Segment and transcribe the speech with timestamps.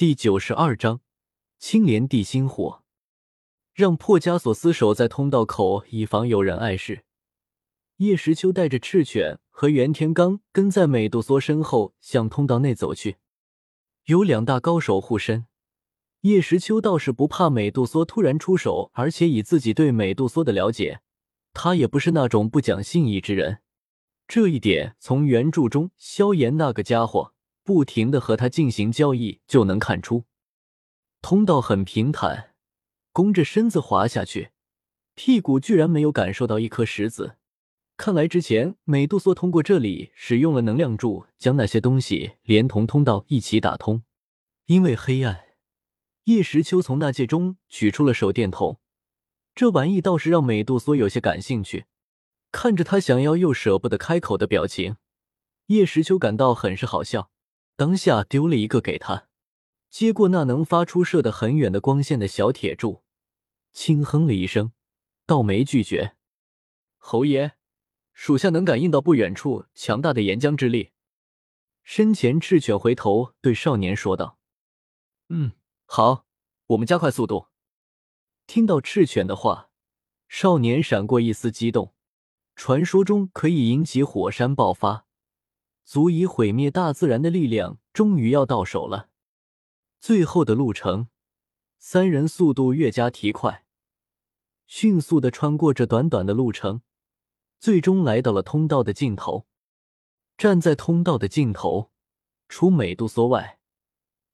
[0.00, 1.02] 第九十二章
[1.58, 2.82] 青莲地心火，
[3.74, 7.04] 让破枷锁死守在通道口，以防有人碍事。
[7.98, 13.18] 叶时秋带着赤犬和袁天罡跟在美杜莎身后，向通道内走去。
[14.06, 15.44] 有两大高手护身，
[16.22, 21.02] 叶时秋倒是不怕美杜莎突然出手，而且以自己对美杜莎的了解，
[21.52, 23.58] 他也不是那种不讲信义之人。
[24.26, 27.34] 这一点从原著中萧炎那个家伙。
[27.62, 30.24] 不停的和他进行交易就能看出，
[31.22, 32.54] 通道很平坦，
[33.12, 34.50] 弓着身子滑下去，
[35.14, 37.36] 屁股居然没有感受到一颗石子。
[37.96, 44.02] 看来之前美杜莎通过这里使用了能量柱，将那些东西连同通道一起打通。
[44.66, 45.40] 因为黑暗，
[46.24, 48.80] 叶时秋从那戒中取出了手电筒，
[49.54, 51.84] 这玩意倒是让美杜莎有些感兴趣。
[52.50, 54.96] 看着他想要又舍不得开口的表情，
[55.66, 57.30] 叶时秋感到很是好笑。
[57.80, 59.28] 当下丢了一个给他，
[59.88, 63.04] 接过那能发出射得很远的光线的小铁柱，
[63.72, 64.72] 轻哼了一声，
[65.24, 66.14] 倒没拒绝。
[66.98, 67.52] 侯爷，
[68.12, 70.90] 属下能感应到不远处强大的岩浆之力。
[71.82, 74.38] 身前赤犬回头对少年说道
[75.30, 75.52] ：“嗯，
[75.86, 76.26] 好，
[76.66, 77.46] 我们加快速度。”
[78.46, 79.70] 听到赤犬的话，
[80.28, 81.94] 少年闪过一丝激动。
[82.54, 85.06] 传说中可以引起火山爆发。
[85.90, 89.08] 足以毁灭大自然的力量终于要到手了。
[89.98, 91.08] 最后的路程，
[91.80, 93.64] 三人速度越加提快，
[94.68, 96.82] 迅速的穿过这短短的路程，
[97.58, 99.48] 最终来到了通道的尽头。
[100.38, 101.90] 站在通道的尽头，
[102.48, 103.58] 除美杜莎外，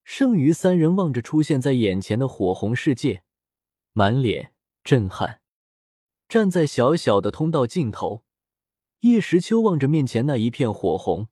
[0.04, 3.22] 剩余三人望着出现在眼前的火红世界，
[3.94, 4.52] 满脸
[4.84, 5.40] 震撼。
[6.28, 8.26] 站在小小的通道尽头，
[9.00, 11.28] 叶时秋望着面前那一片火红。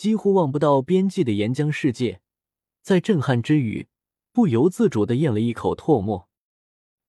[0.00, 2.22] 几乎望不到边际的岩浆世界，
[2.80, 3.86] 在震撼之余，
[4.32, 6.30] 不由自主的咽了一口唾沫。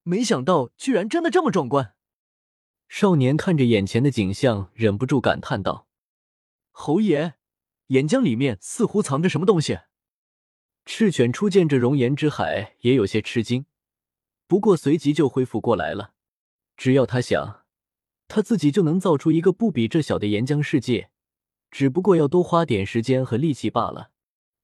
[0.03, 1.93] 没想到，居然真的这么壮观！
[2.89, 5.87] 少年看着眼前的景象，忍不住感叹道
[6.71, 7.35] ：“侯爷，
[7.87, 9.79] 岩浆里面似乎藏着什么东西。”
[10.83, 13.65] 赤犬初见这熔岩之海，也有些吃惊，
[14.47, 16.11] 不过随即就恢复过来了。
[16.75, 17.63] 只要他想，
[18.27, 21.10] 他自己就能造出一个不比这小的岩浆世界。
[21.71, 24.11] 只不过要多花点时间和力气罢了。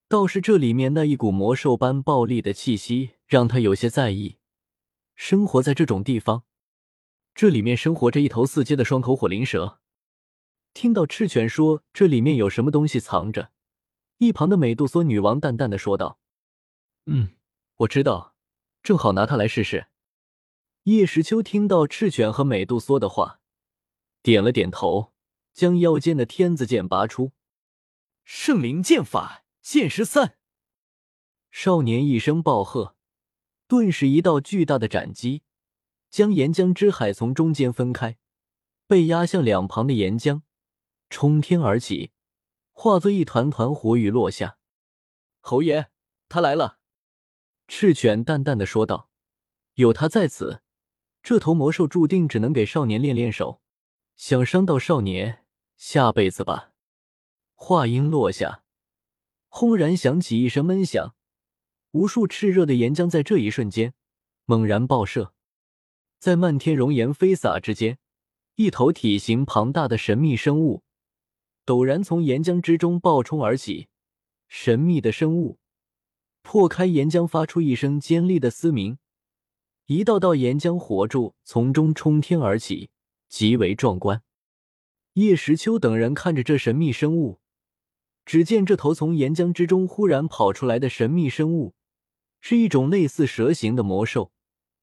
[0.10, 4.38] 倒是这里面那一股魔兽般暴力的气息，让他有些在意。
[5.16, 6.44] 生活在这种地方，
[7.34, 9.80] 这里面生活着一头四阶的双头火灵蛇。
[10.74, 13.52] 听到赤犬说这里面有什么东西藏着，
[14.20, 16.20] 一旁的美杜莎女王淡淡的说道
[17.08, 17.30] ：“嗯，
[17.78, 18.36] 我知道，
[18.84, 19.88] 正好拿它来试试。”
[20.84, 23.42] 叶时秋听到赤犬和美杜莎的话，
[24.22, 25.12] 点了点头。
[25.58, 27.32] 将腰间的天子剑拔出，
[28.24, 30.38] 圣灵剑法剑十三。
[31.50, 32.96] 少年一声暴喝，
[33.68, 35.42] 顿时一道巨大的斩击
[36.12, 38.20] 将岩浆之海从中间分开，
[38.86, 40.44] 被压向两旁的岩浆
[41.10, 42.12] 冲天而起，
[42.72, 44.60] 化作一团团火雨落下。
[45.40, 45.88] 侯爷，
[46.30, 46.78] 他来了！
[47.68, 49.10] 赤犬淡淡的说道
[49.74, 50.62] ：“有他在此，
[51.24, 53.64] 这头魔兽注定只能给少年练练手，
[54.16, 55.46] 想伤到少年。”
[55.78, 56.74] 下辈子吧。
[57.54, 58.64] 话音落下，
[59.48, 61.16] 轰然响起一声闷响，
[61.92, 63.94] 无数炽热的岩浆在这一瞬间
[64.46, 65.34] 猛然爆射，
[66.20, 67.98] 在漫天熔岩飞洒之间，
[68.56, 70.84] 一头体型庞大的神秘生物
[71.66, 73.88] 陡然从岩浆之中爆冲而起。
[74.48, 75.60] 神秘的生物
[76.42, 78.98] 破开岩浆，发出一声尖利的嘶鸣，
[79.88, 82.90] 一道道岩浆火柱从中冲天而起，
[83.28, 84.24] 极为壮观。
[85.18, 87.40] 叶时秋等人看着这神秘生物，
[88.24, 91.74] 只见这头从岩浆之中忽然跑出来的神秘生物，
[92.40, 94.32] 是一种类似蛇形的魔兽，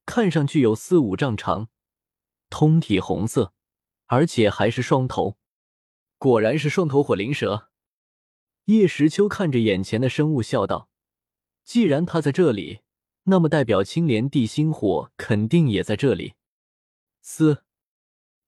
[0.05, 1.69] 看上去有四五丈长，
[2.51, 3.53] 通体红色，
[4.07, 5.37] 而且还是双头。
[6.19, 7.69] 果然是双头火灵蛇。
[8.65, 10.89] 叶时秋看着眼前的生物，笑道
[11.63, 12.81] ：“既然它在这里，
[13.25, 16.35] 那么代表青莲地心火肯定也在这里。”
[17.23, 17.63] 嘶。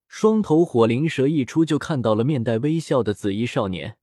[0.08, 3.98] 双头火灵蛇一出，就看到了面带微笑的紫衣少年。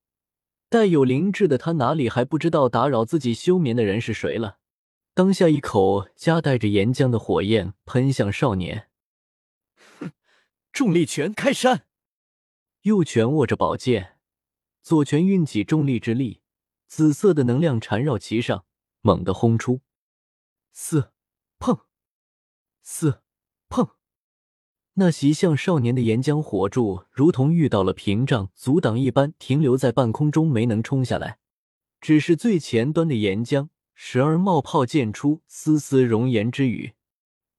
[0.70, 4.58] 带有灵智的他，哪里还不知道打扰自己休眠的人是谁了？
[5.14, 8.90] 当下一口夹带着岩浆的火焰喷向少年。
[10.00, 10.12] 哼！
[10.72, 11.86] 重力拳开山，
[12.82, 14.18] 右拳握着宝剑，
[14.82, 16.42] 左拳运起重力之力，
[16.88, 18.66] 紫色的能量缠绕其上，
[19.02, 19.82] 猛地轰出。
[20.72, 21.12] 四，
[21.60, 21.78] 碰，
[22.82, 23.22] 四。
[24.96, 31.40] 那袭向少年的岩浆火柱，如同遇到了屏障阻挡一般，停留在半空中，没能冲下来。
[32.00, 36.94] 只是最前端的岩浆时而冒泡溅出丝丝熔岩之雨，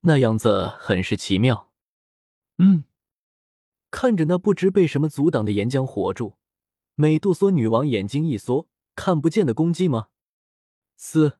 [0.03, 1.73] 那样子很是奇妙。
[2.59, 2.85] 嗯，
[3.91, 6.35] 看着那不知被什么阻挡的岩浆火柱，
[6.95, 10.07] 美杜莎女王眼睛一缩，看不见的攻击吗？
[10.97, 11.39] 嘶，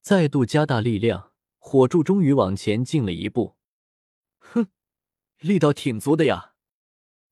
[0.00, 3.56] 再度加大力量，火柱终于往前进了一步。
[5.42, 6.52] 力道挺足的呀！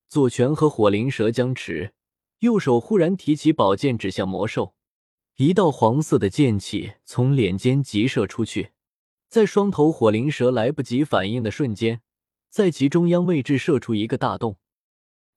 [0.09, 1.95] 左拳和火灵蛇僵持，
[2.41, 4.75] 右手忽然提起宝剑指向魔兽，
[5.37, 8.73] 一道黄色的剑气从脸间急射出去，
[9.29, 12.03] 在双头火灵蛇来不及反应的瞬间，
[12.49, 14.59] 在其中央位置射出一个大洞。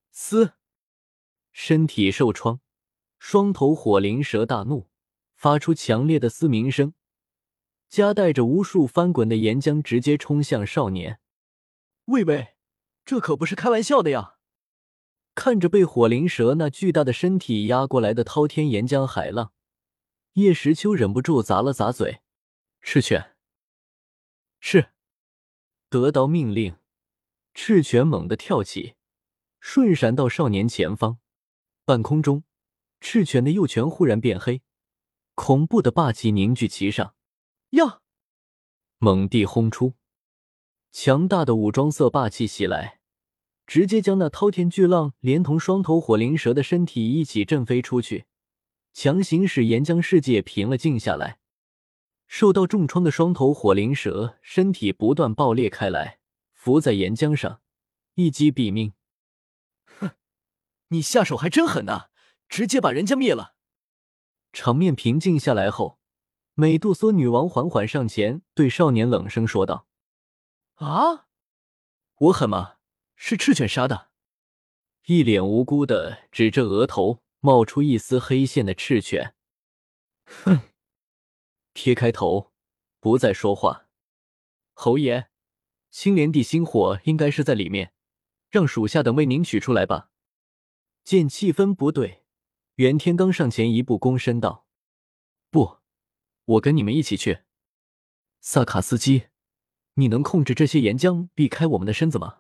[0.10, 0.54] 嘶，
[1.52, 2.60] 身体受创，
[3.20, 4.90] 双头火灵蛇大怒，
[5.36, 6.96] 发出强烈的嘶鸣声，
[7.88, 11.20] 夹带着无数翻滚的岩浆，直接冲向少年。
[12.06, 12.53] 喂喂，
[13.06, 14.38] 这可不是开玩笑的呀！
[15.36, 19.52] 看着被火灵蛇那巨大的身体压过来的滔天岩浆海浪，
[20.34, 22.22] 叶时秋忍不住咂了咂嘴。
[22.82, 23.36] 赤犬
[24.60, 24.92] 是
[25.90, 26.78] 得到命令，
[27.54, 28.96] 赤犬猛地跳起，
[29.60, 31.20] 瞬闪到少年前方。
[31.86, 32.44] 半空中，
[33.02, 34.62] 赤犬的右拳忽然变黑，
[35.34, 37.16] 恐怖的霸气凝聚其上，
[37.72, 38.02] 呀！
[39.00, 39.96] 猛地轰出，
[40.94, 43.00] 强大的武装色霸气袭来。
[43.66, 48.26] 直接将那滔天巨浪连同双头火灵蛇的身体一起震飞出去，
[48.94, 51.40] 强行使岩浆世界平了静下来。
[52.28, 56.20] 受到重创的双头火灵蛇身体不断爆裂开来，
[56.52, 57.62] 浮在岩浆上，
[58.16, 58.94] 一击毙命。
[59.86, 60.12] 哼，
[60.90, 62.10] 你下手还真狠呐，
[62.48, 63.56] 直接把人家灭了。
[64.52, 65.98] 场面平静下来后，
[66.54, 69.88] 美杜莎女王缓缓上前，对少年冷声说道
[70.84, 71.28] ：“啊，
[72.16, 72.78] 我狠吗？”
[73.16, 74.10] 是赤犬杀的，
[75.06, 79.36] 一脸无辜的指着额头冒出一丝黑线的赤犬，
[80.26, 80.60] 哼，
[81.72, 82.52] 撇开头，
[83.00, 83.88] 不再说话。
[84.74, 85.30] 侯爷，
[85.90, 87.94] 青莲地心火应该是在里面，
[88.50, 90.10] 让属下等为您取出来吧。
[91.06, 92.26] 见气氛不对，
[92.76, 94.68] 袁天罡上前一步，躬身道
[95.50, 95.78] ：“不，
[96.46, 97.44] 我跟你们一起去。
[98.42, 99.28] 萨卡斯基，
[99.96, 102.40] 你能控制这些岩浆避开我们的身子吗？”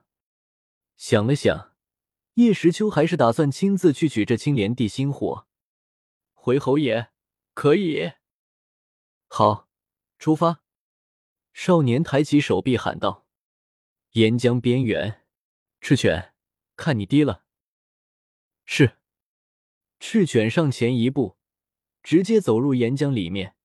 [0.97, 1.75] 想了想，
[2.35, 5.47] 叶时秋还是打算亲自去取这青莲地心火。
[6.33, 7.09] 回侯爷，
[7.53, 8.13] 可以。
[9.27, 9.67] 好，
[10.19, 10.61] 出发。
[11.53, 13.27] 少年抬起手臂喊道
[14.13, 15.23] ：“岩浆边缘，
[15.81, 16.33] 赤犬，
[16.75, 17.43] 看你低了。”
[18.65, 18.97] 是。
[19.99, 21.37] 赤犬上前一步，
[22.01, 23.55] 直接走入岩浆里面。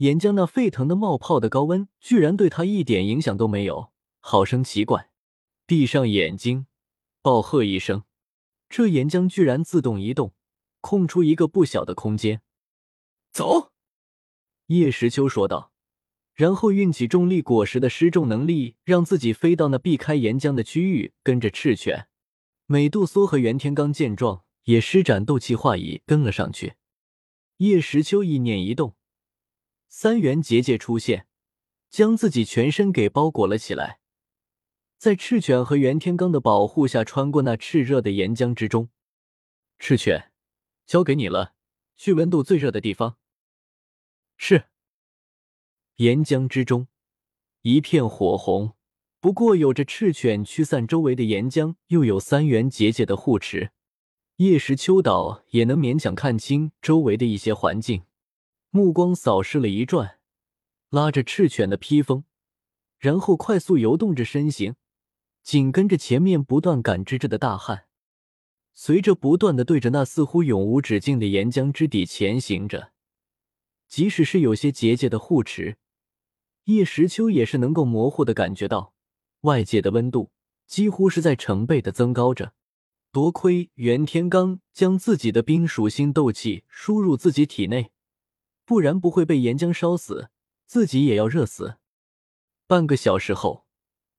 [0.00, 5.10] 岩浆那沸腾的冒泡的高温，居然对他一点影响都没有，好生奇怪。
[5.66, 6.64] 闭上眼睛，
[7.20, 8.04] 暴喝一声，
[8.70, 10.32] 这岩浆居然自动移动，
[10.80, 12.40] 空出一个不小的空间。
[13.30, 13.72] 走，
[14.68, 15.70] 叶时秋说道，
[16.32, 22.08] 然后运起重力果实的失重能力，让自己飞到那避开岩浆的区域，跟着赤犬、
[22.64, 26.76] 美杜莎和袁天罡见状，也施展斗气化仪跟了上去。
[27.58, 28.96] 叶时秋意念一动，
[29.92, 31.26] 三元结界出现，
[31.90, 33.98] 将自己全身给包裹了起来。
[34.96, 38.88] 在赤犬和袁天罡的保护下，穿过那炽热的岩浆之中。
[39.80, 40.30] 赤犬，
[40.86, 41.54] 交给你了，
[41.96, 43.16] 去温度最热的地方。
[44.36, 44.66] 是。
[45.96, 46.86] 岩浆之中
[47.62, 48.74] 一片火红，
[49.18, 53.72] 不过有着赤犬驱散周围的岩浆，又有三元结界的护持，
[54.36, 58.04] 叶时秋岛也能勉强看清周围的一些环境。
[58.70, 60.18] 目光扫视了一转，
[60.90, 62.24] 拉着赤犬的披风，
[62.98, 64.76] 然后快速游动着身形。
[65.42, 67.86] 紧跟着前面不断感知着的大汉，
[68.74, 72.92] 随着不断的对着那似乎永无止境的岩浆之底前行着，
[73.88, 75.78] 即使是有些结界的护持，
[76.64, 78.92] 叶时秋也是能够模糊的感觉到
[79.40, 80.30] 外界的温度
[80.66, 82.52] 几乎是在成倍的增高着。
[83.10, 87.90] 多亏袁天罡将自己的冰属性斗气输入自己体内，
[88.70, 90.30] 不然不会被岩浆烧死，
[90.64, 91.78] 自己也要热死。
[92.68, 93.66] 半个小时后。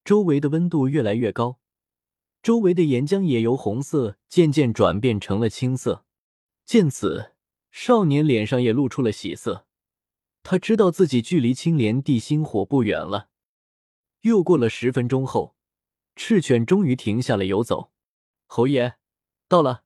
[0.03, 1.61] 周围的温度越来越高，
[2.43, 6.03] 周围的岩浆也由红色渐渐转变成了青色。
[6.65, 7.31] 见此，
[7.71, 9.67] 少年脸上也露出了喜色。
[10.43, 13.29] 他知道自己距离青莲地心火不远了。
[14.21, 15.55] 又过了十分钟后，
[16.17, 17.93] 赤犬终于停下了游走。
[18.47, 18.95] 侯爷，
[19.47, 19.85] 到了。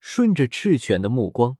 [0.00, 1.58] 顺着赤犬的目光，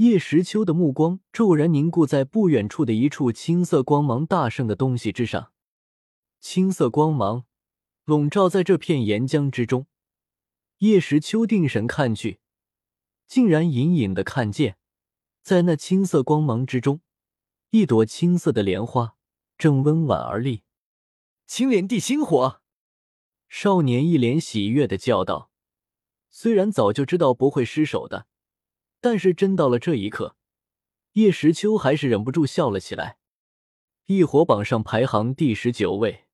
[0.00, 5.52] 叶时秋的目光骤然凝固在不远处的一处青色光芒大盛的东西之上。
[6.40, 7.44] 青色光芒
[8.06, 9.86] 笼罩在这片岩浆之中，
[10.78, 12.40] 叶时秋定神看去，
[13.26, 14.78] 竟然隐隐的看见
[15.42, 17.02] 在那青色光芒之中，
[17.68, 19.16] 一朵青色的莲花
[19.58, 20.62] 正温婉而立。
[21.46, 22.62] 青莲地心火，
[23.50, 25.50] 少年一脸喜悦的叫道
[26.30, 28.26] ：“虽然早就知道不会失手的，
[29.00, 30.36] 但是真到了这一刻，
[31.12, 33.18] 叶时秋还是忍不住笑了起来。
[34.06, 36.26] 异火榜上排行第十九位，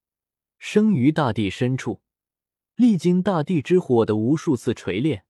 [0.59, 2.01] 生于大地深处，
[2.75, 5.25] 历经大地之火的无数次锤炼、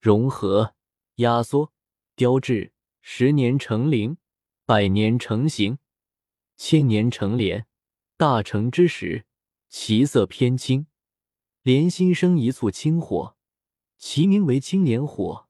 [0.00, 0.74] 融合、
[1.16, 1.72] 压缩、
[2.16, 4.16] 雕制，十年成灵，
[4.64, 5.78] 百年成形，
[6.56, 7.66] 千年成莲。”
[8.16, 9.26] 大成之时，
[9.68, 10.86] 其色偏青，
[11.62, 13.36] 莲心生一簇青火，
[13.98, 15.43] 其名为青莲火，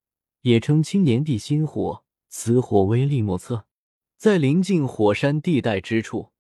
[0.45, 2.05] 也称青莲地心火。
[2.29, 3.67] 此火威力莫测，
[4.17, 6.33] 在临近火山地带之处，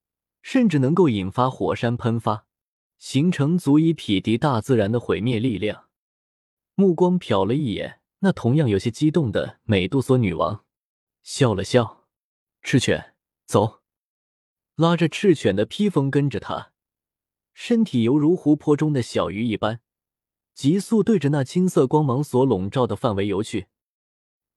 [0.42, 2.46] 甚至能够引发火山喷发，
[2.98, 5.84] 形成足以匹敌大自然的毁灭力量。
[6.74, 10.64] 目光瞟了一眼那同样有些激动的美杜莎女王，
[11.22, 12.08] 笑了笑
[12.60, 13.14] ：“赤犬，
[13.46, 13.82] 走。”
[14.74, 16.72] 拉着赤犬的披风跟着他，
[17.52, 19.80] 身体犹如湖泊中的小鱼一般，
[20.52, 23.68] 急速对着那青色光芒所笼罩的范围游去。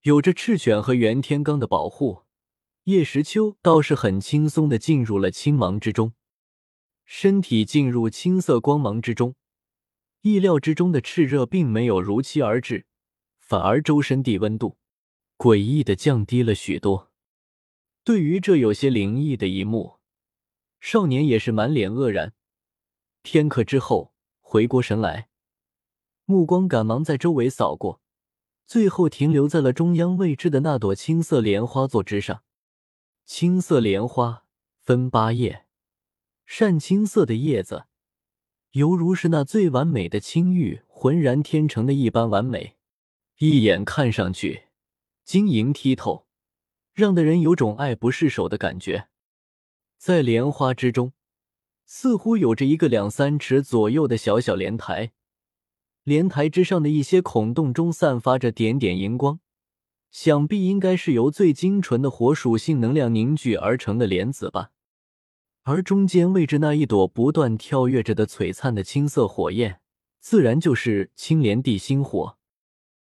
[0.07, 2.23] 有着赤犬和袁天罡的保护，
[2.85, 6.13] 叶时秋倒是很轻松的进入了青芒之中。
[7.03, 9.35] 身体进入青色光芒之中，
[10.21, 12.85] 意料之中的炽热并没有如期而至，
[13.41, 14.77] 反而周身地温度
[15.37, 17.11] 诡异的降低了许多。
[18.05, 19.97] 对于这有些灵异的一幕。
[20.79, 22.33] 少年也是满脸愕然，
[23.23, 25.27] 片刻之后回过神来，
[26.23, 27.99] 目光赶忙在周围扫过，
[28.67, 32.43] 最后停留在了中央位置的那朵青色莲花座之上。
[33.25, 34.43] 青色莲花
[34.81, 35.65] 分八叶，
[36.45, 37.85] 扇青色的叶子，
[38.71, 42.75] 犹如是那最完美的青玉浑然天成的一般完美，
[43.37, 44.65] 一眼看上去
[45.23, 46.27] 晶莹剔透，
[46.93, 49.07] 让的人有种爱不释手的感觉。
[49.97, 51.13] 在莲花之中，
[51.85, 55.13] 似乎有着一个两三尺左右的小小莲台，
[56.07, 59.41] 莲台之上的一些孔洞中散发着点点荧光，
[60.09, 64.69] 想必应该是由最精纯的火属性能量凝聚而成的莲子吧。
[65.63, 69.81] 而中间位置那一朵不断跳跃着的璀璨的青色火焰，
[70.21, 72.36] 自然就是青莲地心火。